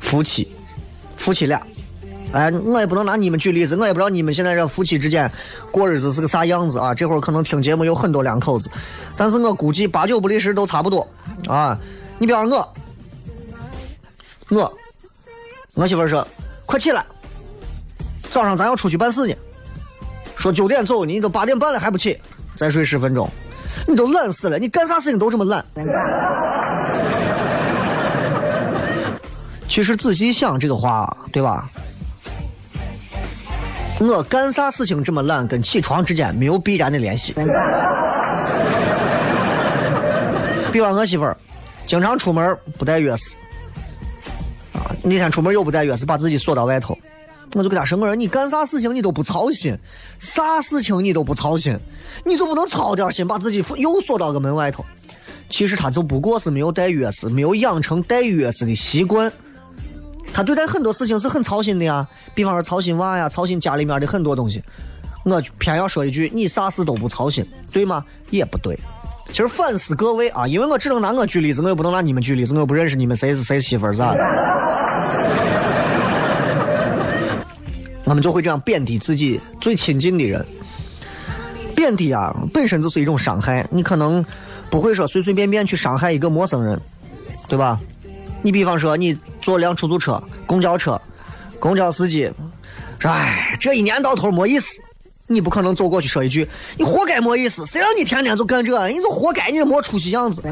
[0.00, 0.48] 夫妻，
[1.16, 1.60] 夫妻俩，
[2.32, 5.30] 哎，我也不能拿你们举例子，我也不知道你们现在这夫妻之间
[5.72, 6.94] 过日子是个啥样子啊。
[6.94, 8.70] 这会儿可能听节目有很多两口子，
[9.16, 11.06] 但是我估计八九不离十都差不多
[11.48, 11.78] 啊。
[12.18, 12.74] 你比方我。
[14.48, 14.78] 我，
[15.74, 16.24] 我媳妇说
[16.64, 17.04] ：“快起来，
[18.30, 19.34] 早上咱要出去办事呢。
[20.36, 22.16] 说九点走，你都八点半了还不起，
[22.56, 23.28] 再睡十分钟，
[23.86, 24.58] 你都懒死了。
[24.58, 25.64] 你干啥事情都这么懒。”
[29.68, 31.68] 其实仔细想这个话，对吧？
[33.98, 37.34] 我干啥事情这么懒，跟起床之间没有必然的联系。
[40.70, 41.36] 比方我媳妇儿，
[41.86, 43.34] 经常出门不带钥匙。
[44.74, 46.96] 啊那天出门又不带钥匙，把自己锁到外头，
[47.56, 49.74] 我就跟他说：“我说你干啥事情你都不操心，
[50.18, 51.74] 啥事情你都不操心，
[52.22, 54.84] 你就不能操点心，把自己又锁到个门外头？
[55.48, 59.32] 其实他就不过是没有带钥匙，没有养成带钥匙的习惯。
[60.34, 64.62] 他对待很多事情是很操心的呀，比方说操心娃呀，操心家里面的很多东西。
[65.24, 67.42] 我偏要说一句，你啥事都不操心，
[67.72, 68.04] 对吗？
[68.28, 68.78] 也不对。”
[69.32, 75.45] 其实反思各位啊，因为我只能拿我举例子，我又不能拿你们举例子，我又不认识你们谁是谁媳妇儿咋的，
[78.06, 80.42] 我们就会这样贬低自己最亲近的人。
[81.74, 83.68] 贬低啊，本身就是一种伤害。
[83.70, 84.24] 你可能
[84.70, 86.80] 不会说随随便便去伤害一个陌生人，
[87.48, 87.78] 对吧？
[88.42, 90.98] 你比方说，你坐辆出租车、公交车，
[91.58, 92.30] 公交司机
[92.98, 94.80] 说：“哎，这一年到头没意思。”
[95.28, 98.86] 你不可能走过去说一句：“你活该，没意思，谁让你天天就干这？
[98.86, 100.40] 你就活该，你没出息样子。”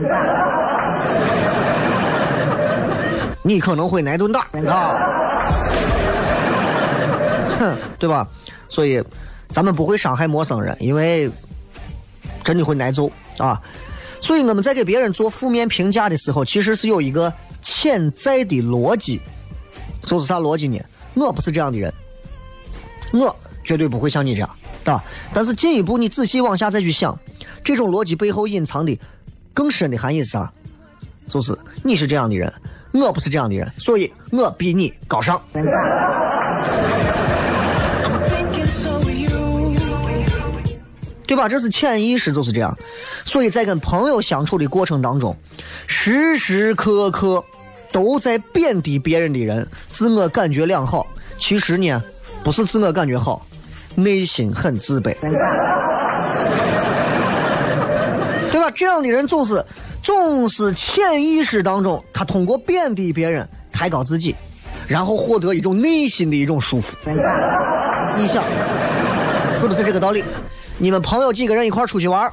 [3.46, 4.62] 你可能会挨顿打啊，哼，
[7.98, 8.26] 对吧？
[8.68, 9.02] 所以
[9.48, 11.30] 咱们不会伤害陌生人，因为
[12.42, 13.60] 真的会挨揍啊。
[14.20, 19.20] 所以我们在给别人做负面评价的时候，其实是有一个潜在的逻辑，
[20.06, 20.80] 就是啥逻辑呢？
[21.14, 21.92] 我不是这样的人，
[23.12, 24.50] 我绝对不会像你这样。
[24.84, 25.02] 啊！
[25.32, 27.18] 但是进一步，你仔细往下再去想，
[27.62, 28.98] 这种逻辑背后隐藏的
[29.54, 30.52] 更深的含义是啥？
[31.28, 32.52] 就是你是这样的人，
[32.92, 35.40] 我不是这样的人，所以我比你高尚，
[41.34, 41.48] 对吧？
[41.48, 42.78] 这是潜意识就是这样。
[43.24, 45.36] 所以在跟朋友相处的过程当中，
[45.88, 47.44] 时时刻刻
[47.90, 51.04] 都在贬低别人的人，自我感觉良好，
[51.36, 52.00] 其实呢，
[52.44, 53.44] 不是自我感觉好。
[53.96, 55.12] 内心很自卑，
[58.52, 58.70] 对吧？
[58.72, 59.64] 这样的人总是
[60.00, 64.36] 总是潜意识当中，他通过贬低别人抬高自己，
[64.86, 66.96] 然后获得一种内心的一种舒服。
[68.16, 68.44] 你想，
[69.52, 70.22] 是不是这个道理？
[70.78, 72.30] 你们朋友几个人一块出去玩，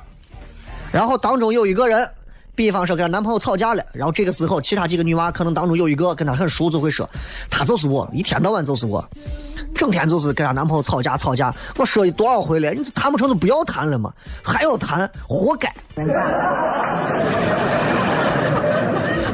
[0.92, 2.10] 然后当中有一个人，
[2.56, 7.10] 比方说跟她男朋友吵架了，然后这个时候其他几个女娃可能当中有一个跟她很熟，就会说，
[7.50, 9.08] 她就是我，一天到晚就是我。
[9.74, 14.12] 整天就是跟她男朋友吵架吵架，我说多少回了，你谈不成就不要谈了嘛，
[14.44, 15.74] 还要谈，活该，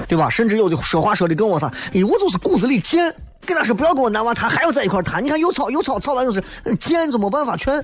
[0.07, 0.29] 对吧？
[0.29, 3.13] 甚至有的说话说的跟我啥，哎，我就是骨子里贱，
[3.45, 6.41] 跟他说不要跟我男娃谈，还要在一块谈，你看又吵又吵，吵完就是
[6.79, 7.83] 贱，就没办法劝，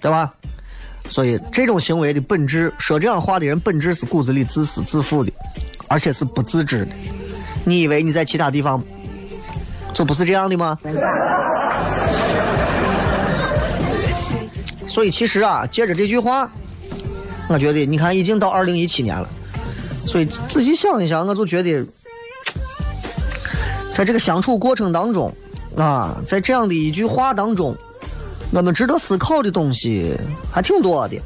[0.00, 0.32] 对吧？
[1.08, 5.32] 所以这种行为的本质，说这样话的人本质是骨子里自私自负的，
[5.88, 6.92] 而且是不自知的。
[7.64, 8.80] 你以为你在其他地方
[9.92, 10.78] 就不是这样的吗？
[14.86, 16.50] 所以其实啊，借着这句话，
[17.50, 19.28] 我觉得你看已经到二零一七年了，
[20.06, 21.84] 所以仔细想一想，我就觉得，
[23.92, 25.34] 在这个相处过程当中
[25.76, 27.76] 啊，在这样的一句话当中，
[28.52, 30.16] 我们值得思考的东西
[30.48, 31.16] 还挺多的，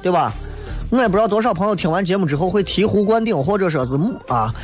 [0.00, 0.32] 对吧？
[0.88, 4.54] 我也不知道多少朋友听完节目之后会醍醐灌顶，或者说是啊。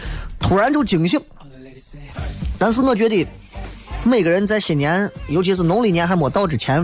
[0.40, 1.20] 突然就惊醒，
[2.58, 3.28] 但是我觉得
[4.02, 6.82] 每个人在新年，尤其是农历年还没到之前，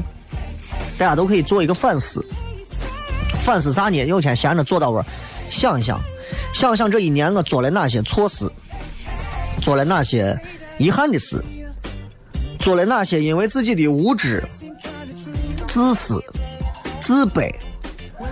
[0.98, 2.22] 大家都可以做一个反思。
[3.48, 4.04] 反思啥呢？
[4.04, 5.02] 有天闲着坐到位，
[5.48, 5.98] 想一想，
[6.52, 8.46] 想想这一年我做了哪些错事，
[9.62, 10.38] 做了哪些
[10.76, 11.42] 遗憾的事，
[12.58, 14.44] 做了哪些因为自己的无知、
[15.66, 16.22] 自私、
[17.00, 17.50] 自卑，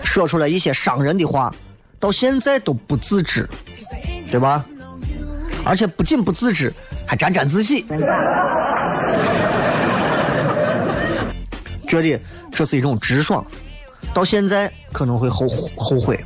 [0.05, 1.51] 说出来一些伤人的话，
[1.99, 3.49] 到现在都不自知，
[4.31, 4.67] 对吧？
[5.65, 6.71] 而且不仅不自知，
[7.07, 7.87] 还沾沾自喜，
[11.89, 12.21] 觉得
[12.53, 13.43] 这是一种直爽，
[14.13, 16.19] 到现在可能会后后悔。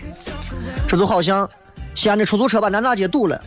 [0.87, 1.49] 这就好像
[1.97, 3.43] 西安的出租车把南大街堵了，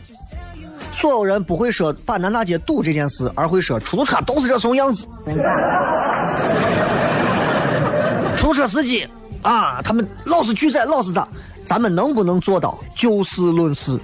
[0.92, 5.08] 所有人不会说把南大街堵这件事，而会说出租车都是这怂样子。
[8.36, 9.08] 出租车司机
[9.40, 11.26] 啊，他们老是拒载，老是咋？
[11.64, 13.98] 咱们能不能做到就事论事？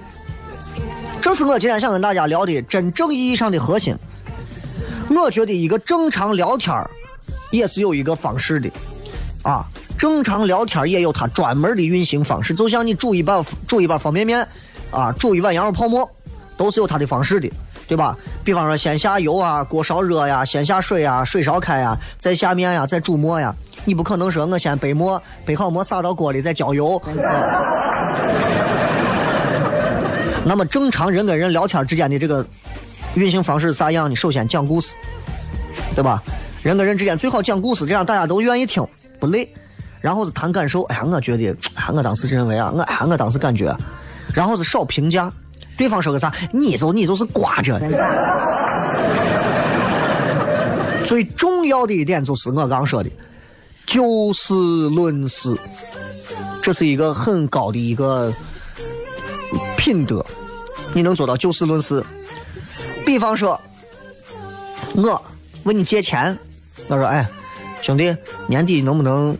[1.21, 3.95] 这是我今天想跟大家聊的真正意义上的核心。
[5.09, 6.75] 我觉得一个正常聊天
[7.51, 8.71] 也是有一个方式的，
[9.43, 9.67] 啊，
[10.01, 12.55] 正常聊天也有它专门的运行方式。
[12.55, 14.47] 就像你煮一碗煮一碗方便面，
[14.89, 16.09] 啊，煮一碗羊肉泡馍，
[16.57, 17.47] 都是有它的方式的，
[17.87, 18.17] 对吧？
[18.43, 23.55] 比方说先下油啊，锅烧热呀，先下水呀，水烧开呀，再下面呀，再煮馍呀。
[23.85, 26.99] 你不可能说我先背馍，背好馍撒到锅里再浇油。
[30.43, 32.43] 那么正常人跟人聊天之间的这个
[33.13, 34.15] 运行方式是啥样呢？
[34.15, 34.95] 首先讲故事，
[35.93, 36.23] 对吧？
[36.63, 38.83] 人跟人之间最好讲故事，这样大家都愿意听，
[39.19, 39.47] 不累。
[40.01, 43.73] 然后是谈感受，哎呀，我觉得，哎，我当时认为啊，我哎，我当时感觉。
[44.33, 45.31] 然后是少评价，
[45.77, 47.79] 对方说个啥，你就你就是挂着。
[51.05, 53.09] 最重要的一点就是我刚说的，
[53.85, 54.53] 就事
[54.89, 55.55] 论事，
[56.61, 58.33] 这是一个很高的一个。
[59.75, 60.23] 品德，
[60.93, 62.05] 你能做到就事论事。
[63.03, 63.59] 比方说，
[64.93, 65.21] 我
[65.63, 66.37] 问你借钱，
[66.87, 67.27] 我说：“哎，
[67.81, 68.15] 兄弟，
[68.47, 69.35] 年底能不能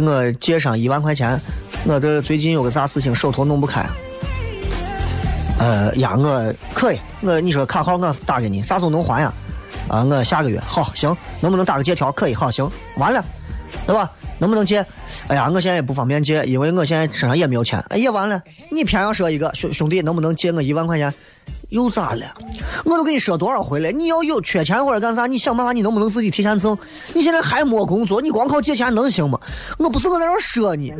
[0.00, 1.40] 给我借上一万块钱？
[1.84, 3.84] 我这最近有个啥事情手头弄不开。”
[5.58, 9.32] 呃呀，我可以，我你说卡号我打给你，啥时候能还呀？
[9.88, 12.12] 啊，我下个月好行，能不能打个借条？
[12.12, 13.24] 可以，好行，完了，
[13.86, 14.10] 对吧？
[14.38, 14.84] 能不能借？
[15.28, 17.78] 哎呀，我现在也不方便借，因为我现在身上也没有钱。
[17.88, 21.12] 哎呀，完了，你偏要说一个兄兄弟，能不能借我一万块钱？
[21.70, 22.24] 又咋了？
[22.84, 26.76] 我都跟你说多少回了，你要有缺钱或者干啥，你想办法，你能不能自己提前挣？
[27.12, 29.38] 你现在还没工作，你光靠借钱能行吗？
[29.78, 30.92] 我不是我在这说你，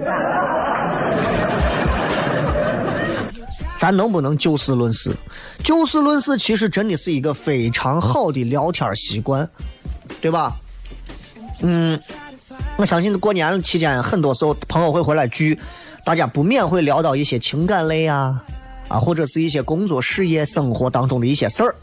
[3.76, 5.14] 咱能不能就事论事？
[5.62, 9.48] 就事论事其实真的是一个非常好的聊天习惯，
[10.20, 10.52] 对吧？
[11.60, 12.00] 嗯。
[12.76, 15.58] 我相信过年期间，很多时候朋友会回来聚，
[16.04, 18.42] 大家不免会聊到一些情感类啊，
[18.88, 21.74] 啊，或者是一些工作、事业、生活当中的一些事儿。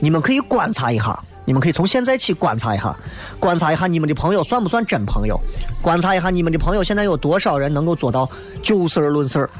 [0.00, 2.96] 你们可以观察一下，你们可以从现在起观察一下，
[3.40, 5.36] 观察一下你们的朋友算不算真朋友，
[5.82, 8.28] 观察一下你们的朋友现在有多少人能够做到
[8.62, 9.50] 就事儿论事儿。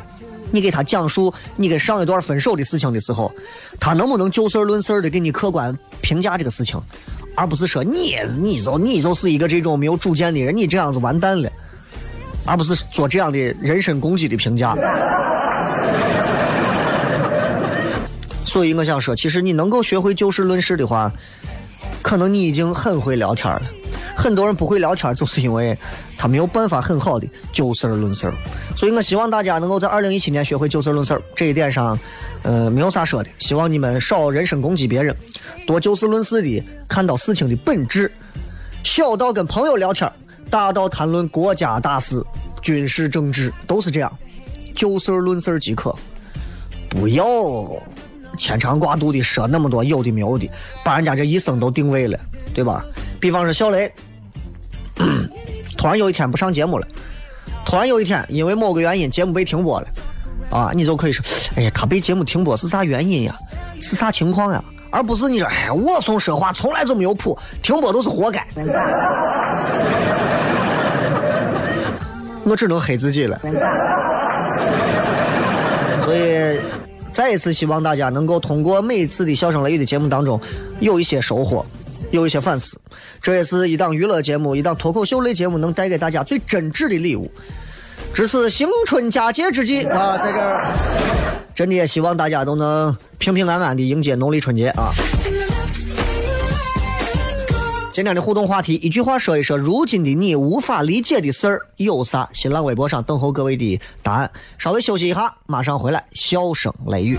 [0.53, 3.33] 你给他讲述你跟上一段分手的事情的时候，
[3.81, 6.81] 他能不能就事论事的给你客观评价这个事情？
[7.35, 11.51] 而不是说你你就你就是一个这种没有主见的人，你这样子完蛋了，
[12.45, 14.75] 而不是做这样的人身攻击的评价。
[18.45, 21.11] 所以我想说，其实你能够学会就事论事的话，
[22.03, 23.63] 可能你已经很会聊天了。
[24.23, 25.77] 很多人不会聊天，就是因为
[26.17, 28.31] 他没有办法很好的就事论事。
[28.77, 31.99] 所以我希望大家能够在二零一七年学会就事论事这一点上。
[32.45, 35.17] 呃，没有啥说的，希望你们少人身攻击别人，
[35.65, 38.11] 多就事论事的看到事情的本质，
[38.83, 40.11] 小到跟朋友聊天，
[40.51, 42.21] 大到谈论国家大事、
[42.61, 44.13] 军事政治，都是这样，
[44.75, 45.95] 就事论事即可，
[46.89, 47.25] 不要
[48.37, 50.51] 牵肠挂肚的说那么多有的没有的，
[50.83, 52.19] 把人家这一生都定位了，
[52.53, 52.85] 对吧？
[53.21, 53.89] 比方说小雷，
[55.79, 56.87] 突然有一天不上节目了，
[57.65, 59.87] 突然有一天因为某个原因节目被停播了。
[60.51, 61.25] 啊，你就可以说，
[61.57, 63.35] 哎呀，他被节目停播是啥原因呀？
[63.81, 64.63] 是啥情况呀？
[64.91, 68.47] 而不是你说，哎呀，我送说话从来就没有谱，停播都是活该。
[72.45, 73.41] 我只能黑自己了。
[76.05, 76.61] 所以，
[77.13, 80.39] 再一次希望大家能够通过每一次的笑声雷雨的节目当中，
[80.81, 81.65] 有一些收获，
[82.13, 82.81] 有一些反思。
[83.21, 87.29] 这也是一档娱乐节目，一档脱口秀类节目能带给大家最真挚的礼物。
[88.15, 90.75] 值此新春佳节之际啊，在这儿，
[91.55, 94.93] 真的也希望大家都能平平安安的迎接农历春节啊！
[97.93, 102.29] 今天的互动话题，一句话说一说，如今的你无法理解的事儿有啥？
[102.33, 104.31] 新浪微博上等候各位的答案。
[104.59, 107.19] 稍微休息一下，马上回来，笑声雷雨。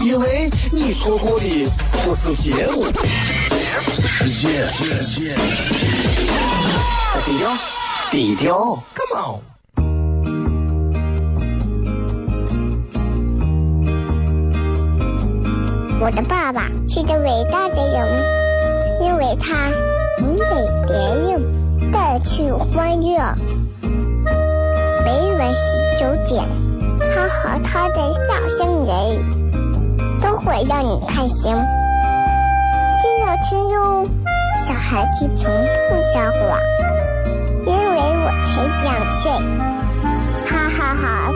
[0.00, 2.84] 因为你错过的不是节目。
[7.24, 7.52] 低调，
[8.10, 9.42] 低调，Come on。
[16.00, 18.24] 我的爸爸是个伟大的人，
[19.02, 19.68] 因为他
[20.20, 20.44] 能给
[20.86, 20.96] 别
[21.28, 23.34] 人带去欢乐。
[25.04, 25.60] 每晚十
[25.98, 26.48] 九点，
[27.10, 29.37] 他和他的笑声人，
[30.28, 31.54] 都会让你开心。
[33.00, 34.06] 记得听哟，
[34.58, 35.50] 小孩子从
[35.88, 36.60] 不撒谎，
[37.64, 39.32] 因为我才两岁。
[40.44, 41.32] 哈哈哈，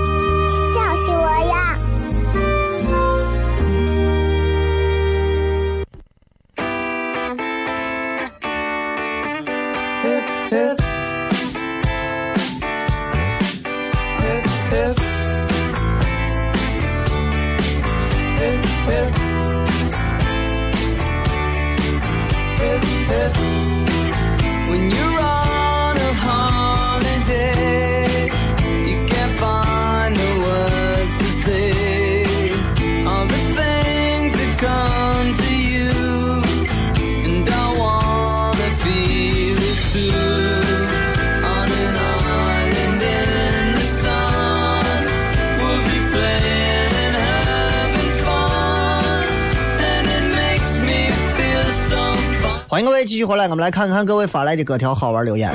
[52.72, 55.52] 欢迎各位继续回来，我们来看看各位发来的各条好玩留言。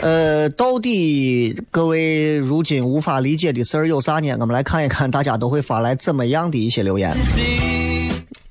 [0.00, 4.34] 呃，到底各位如今无法理解的事儿有啥呢？
[4.40, 7.14] 我们来看一看大家都会发来怎么样的一些留言。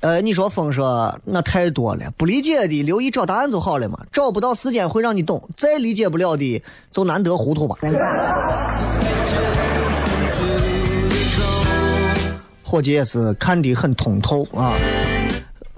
[0.01, 3.97] 呃，你说风说那太多了，不理解的留意找答案就好了嘛。
[4.13, 6.61] 找不到时间会让你懂，再理解不了的
[6.91, 7.75] 就难得糊涂吧。
[12.69, 14.73] 伙计也是看得很通透啊。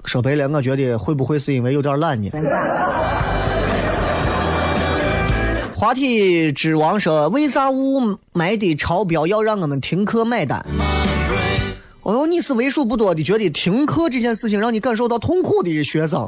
[0.04, 2.28] 说白了，我觉得会不会是因为有点懒呢？
[5.76, 8.00] 话题之王说：“为啥雾
[8.34, 10.62] 霾的超标要让我们停课买单？”
[12.02, 16.26] 哦哟，你是为数不多的觉得停课这件事情让你感受到痛苦的学生。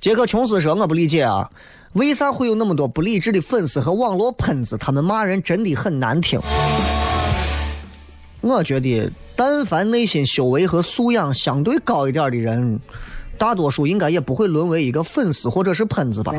[0.00, 1.50] 杰克琼斯说：“我不理解啊，
[1.94, 4.76] 为啥会有那么多不理智的粉丝和网络喷子？
[4.78, 6.38] 他们骂人真的很难听。
[8.44, 12.78] 我觉得，但凡内心修为和素养相对高一点的人，
[13.38, 16.32] 大多数应该也不会沦为一个粉丝或者是喷子吧。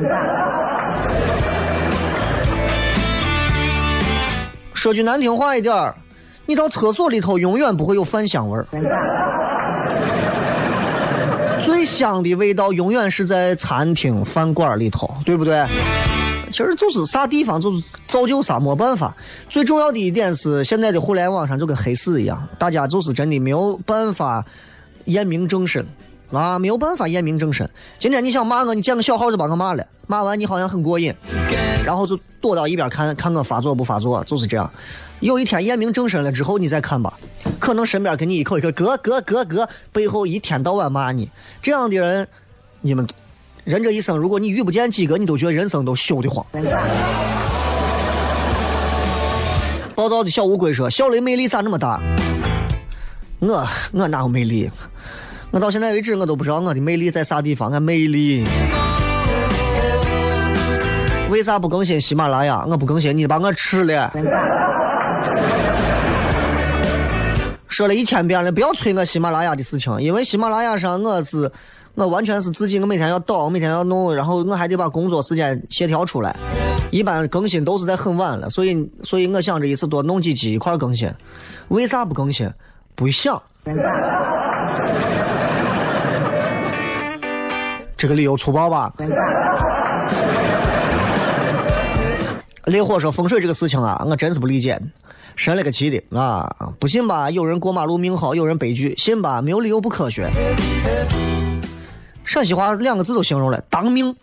[4.76, 5.95] 说句难听话一点儿，
[6.45, 8.68] 你到厕所里头永远不会有饭香味儿。
[11.64, 15.66] 最香的味道永远是在餐厅、饭馆里头，对不对？
[16.52, 19.16] 其实就是啥地方就是造就啥，没办法。
[19.50, 24.46] 最重要的一点是，现在的互联网上就跟黑市一样，大家就是真的没有办法
[25.06, 25.86] 验明正身
[26.32, 27.70] 啊，没有办法验明正身。
[28.00, 31.14] 今天你想骂我，你建个小号就把我骂了，骂完你好像很过瘾，
[31.86, 34.70] 然后就躲到一边看看我发作不发作，就是这样。
[35.22, 37.18] 有一天验明正身了之后，你再看吧，
[37.58, 41.30] 可能身边跟你一口一个哥哥哥哥，背后一天到晚骂你，
[41.62, 42.28] 这样的人，
[42.82, 43.08] 你们
[43.66, 46.45] 人这一生，如果你遇不见几个，你都觉得人生都羞得慌。
[49.95, 51.99] 暴躁的小乌龟说：“小雷魅力咋那么大？
[53.39, 54.70] 我我哪有魅力？
[55.49, 57.72] 我到现在为止我都不知道我的魅力在啥地方。
[57.72, 58.45] 俺魅力
[61.32, 62.63] 为啥不更新喜马拉雅？
[62.68, 64.13] 我不更新，你把我吃了。
[67.68, 71.51] 说了一千遍了，不要催我喜马拉雅的事情，因为喜马拉雅上我是
[71.96, 76.36] 我完全是自己，我每天要倒，每天要弄，然后我还得把工作时间协调出来。
[76.91, 81.10] 一般更新都是在很晚了，所以所以我想这一次多弄几期一块儿更新。
[81.70, 82.50] 为啥不更新？
[82.96, 83.41] 不想。
[87.98, 88.93] 这个理由粗暴吧？
[92.66, 94.78] 烈火说风水这个事情啊，我真是不理解。
[95.38, 96.50] 神了个气的啊！
[96.80, 100.30] 不信吧，有人过马路命好，有人悲剧；信吧，没有理由不科学。
[102.26, 104.15] 陕西话两个字都形容了，当命。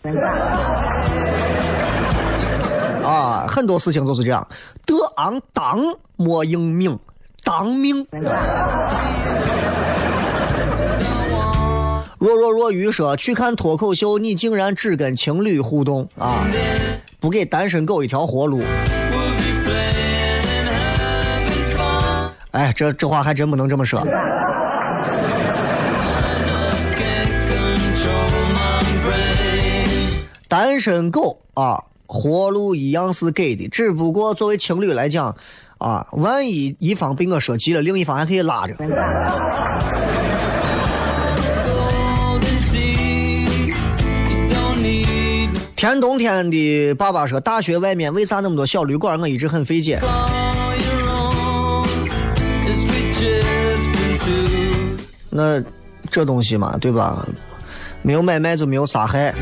[3.05, 4.46] 啊，很多事情就是这样，
[4.86, 5.80] 得昂当
[6.16, 6.98] 莫应命，
[7.42, 8.07] 当命。
[12.18, 16.46] 若若若鱼说去看脱口秀，你竟然只跟情侣互动啊，
[17.18, 18.62] 不给单身狗一条活路。
[22.53, 24.00] 哎，这这话还真不能这么说。
[30.53, 35.34] 单身狗啊，活路一样是给的，只不过作为情侣来讲，
[35.78, 38.76] 啊，万一一方被我说急了，另一方还可以拉着。
[45.74, 49.18] 天冬天的，爸爸说大学外面为啥那么多小旅馆？
[49.18, 49.98] 我一直很费解。
[55.30, 55.59] 那
[56.11, 57.26] 这东西嘛，对吧？
[58.03, 59.32] 没有买卖就没有杀害，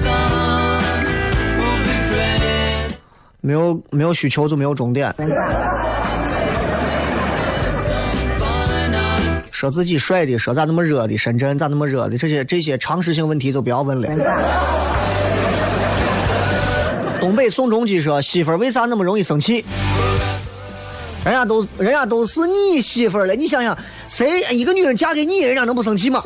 [3.40, 5.14] 没有没有需求就没有终点。
[9.50, 14.08] 说自己帅的，说咋那么热的，深圳咋那么热的，这些这些常识性问题就不要问了。
[17.20, 19.62] 东北宋仲基说：“媳妇儿为啥那么容易生气？
[21.22, 23.76] 人家都人家都是你媳妇儿了，你想想，
[24.08, 26.22] 谁一个女人嫁给你，人家能不生气吗？”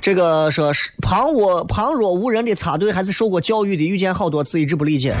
[0.00, 3.86] 这个说是旁若旁若无人的插队，还是受过教育的？
[3.86, 5.14] 遇见好多次，一直不理解。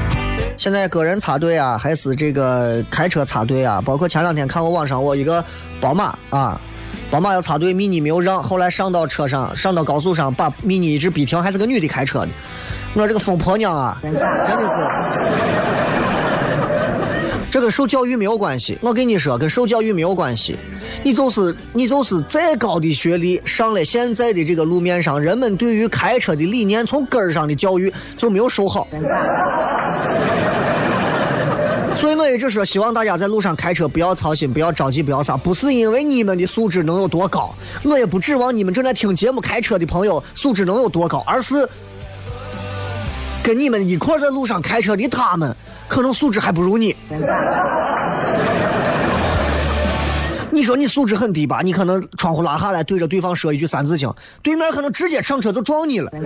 [0.56, 3.82] 现在个人插队啊，还是这个开车插队啊？
[3.84, 5.44] 包括前两天看我网上，我一个
[5.80, 6.60] 宝马啊。
[7.10, 12.28] 宝马要插队，mini 没有让，后来上到车上，上到高速上，把 mini 一直逼停，还是个女的开车的。
[12.94, 14.74] 我这个疯婆娘啊，真的是，
[17.50, 18.78] 这跟受教育没有关系。
[18.80, 20.56] 我跟你说，跟受教育没有关系。
[21.02, 28.86] 你就是你就是再高的学历，上了现在的这个路面上，人们对于开车的理念从根儿上的教育就没有受好。
[31.96, 35.36] 所以我一直说，希望大家在路上开车不要操心，不要着急，不要啥。
[35.36, 41.68] 不是因为你们的素质能有多高，我也不指望你们正在听节目开车的朋友素质能有多高，而是
[43.42, 45.54] 跟你们一块在路上开车的他们，
[45.88, 46.96] 可能素质还不如你。
[50.52, 51.60] 你说你素质很低吧？
[51.62, 54.08] 你可能窗户拉下来，对着对方说一句《三字经》，
[54.42, 56.10] 对面可能直接上车就撞你了。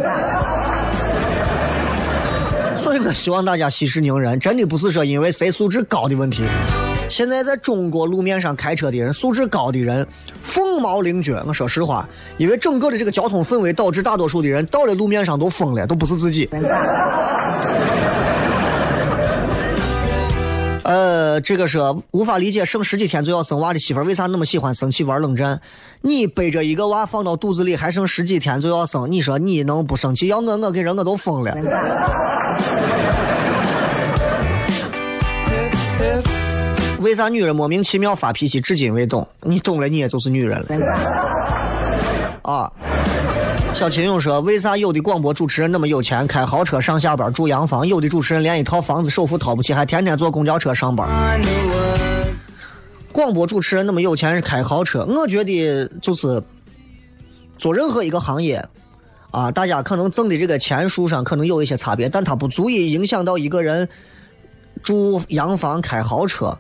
[2.77, 6.43] 所以我希望大家息事宁人，真的不是说因为谁素质高的问题。
[7.09, 10.07] 现在在中国路面上开车的人，素质高的人
[10.43, 11.43] 凤毛麟角。
[11.47, 12.09] 我说实话，
[12.39, 16.49] 因为整个的这个交通氛围导致大多数的人到了路面上都疯了，都不是自己。
[20.85, 21.79] 呃，这个是
[22.11, 25.59] 无法理解，剩十几天就要生娃的媳妇儿为啥那么喜欢生气玩冷战？
[26.03, 30.27] 你背着一个娃放到肚子里，还剩十几天就要生，你说你能不生气？
[30.27, 31.57] 要我，我给人我都疯了。
[37.01, 39.27] 为啥女人莫名其妙发脾气，至今未懂？
[39.41, 40.67] 你懂了，你也就是女人了。
[42.43, 42.71] 啊。
[43.75, 51.09] 小秦勇说：“为啥有的广播主持人那么有钱，开豪车上下班，住洋房；有的主持人连一套房子首付掏不起，还天天坐公交车上班？”
[53.11, 55.05] 广播主持人那么有钱，是开豪车。
[55.05, 56.41] 我觉得就是
[57.59, 58.65] 做任何一个行业，
[59.33, 63.89] 啊，大家可能挣的这个钱数上可能有一些差别，但它不足以影响到一个人
[64.85, 66.57] 住洋房、开豪车，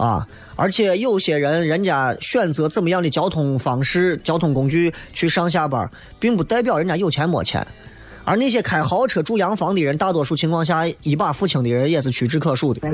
[0.00, 0.26] 啊。
[0.56, 7.66] 而且有些人，人家选择怎么样的交通方式、交通工具去上下班，并不代表人家有钱没钱。
[8.24, 12.86] 而那些开豪车、住洋房的人，大多数情况下一把付清的人也是屈指可数的。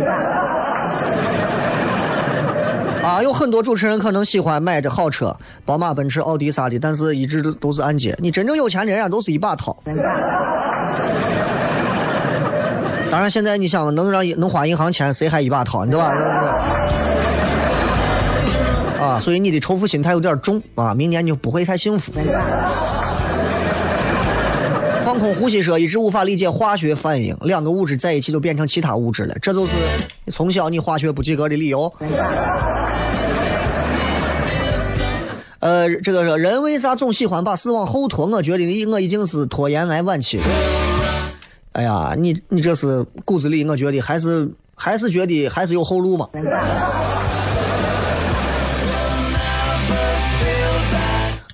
[3.03, 8.17] 啊，有很多主持人可能喜欢买着好车，宝马、奔驰、奥迪啥的，但是一直都都是按揭。
[8.21, 9.77] 你真正有钱的人家都是一把掏。
[13.17, 16.15] 当然，现在你想能让能花银行钱，谁还一把掏，对吧？
[19.01, 22.13] 啊，所以你的仇富心态有点重啊，明年你就不会太幸福。
[25.03, 29.73] 放空呼吸说，一直无法理解化学反应，两个物质在一起就变成其他物质了，这就是
[30.31, 31.91] 从小你化学不及格的理由。
[35.61, 38.27] 呃，这个说人为啥总喜欢把事往后拖？
[38.27, 40.45] 我觉得我已经是拖延癌晚期了。
[41.77, 46.27] 哎呀，你你这是骨子里，我觉得还是还是觉得还是有后路嘛。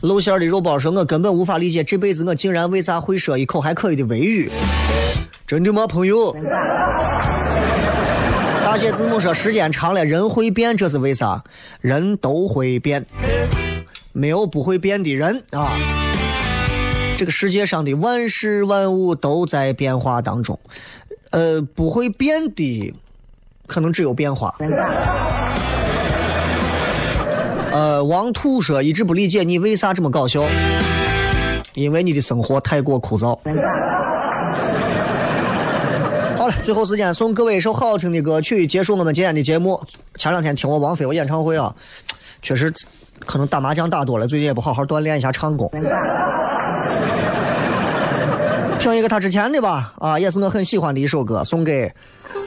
[0.01, 4.49] 露馅的肉包说：“我根本无法理解，这辈子我竟然为啥会说一口还可以的维语？
[5.45, 6.33] 真的吗，朋友？”
[8.65, 11.43] 大写字母说：“时间长了，人会变，这是为啥？
[11.81, 13.05] 人都会变，
[14.13, 15.73] 没有不会变的人啊！
[17.17, 20.59] 这个世界上的万事万物都在变化当中，
[21.31, 22.93] 呃，不会变的，
[23.67, 24.55] 可能只有变化。”
[27.71, 30.45] 呃，王土说一直不理解你为啥这么搞笑，
[31.75, 33.39] 因为你的生活太过枯燥。
[36.37, 39.81] 好了，最后时间送各位一首好听的歌曲，结束我们今天的节目。
[40.17, 41.75] 前两天听我王菲我演唱会啊，
[42.43, 42.71] 确实
[43.21, 45.71] 可能打麻将打多了，最近也不好好锻炼一下唱功。
[48.79, 51.93] 听一个他之前的吧，啊，也是我很喜欢的一首歌，送给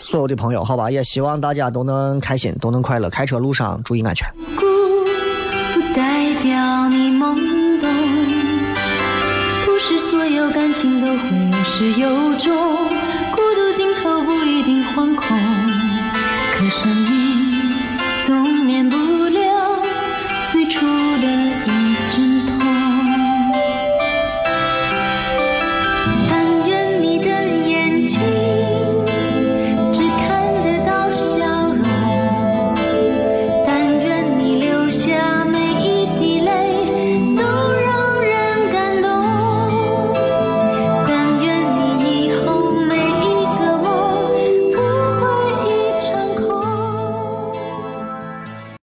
[0.01, 0.91] 所有的朋友，好吧？
[0.91, 4.27] 也希望大家都能开心，都能快乐，开车路上注意安全。
[4.57, 4.61] 不
[5.95, 7.35] 代表你懵
[7.79, 7.89] 懂，
[9.65, 11.13] 不是所有感情都会
[11.51, 12.53] 有始有终，
[13.31, 15.37] 孤独尽头不一定惶恐，
[16.57, 17.24] 可生命。